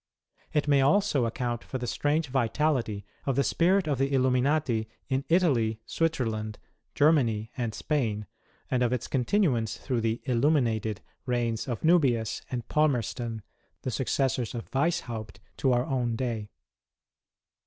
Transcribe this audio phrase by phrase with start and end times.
[0.51, 4.89] It may also account for the strange vitality of the spu it of the Illuminati
[5.09, 6.57] in Italy, Switzerland,
[6.95, 8.25] Germany, and Spain,
[8.71, 13.43] and of its continuance through the" Illuminated" reigns of Nubius and Palmerston,
[13.83, 16.49] the successors of Weishaupt to our own day.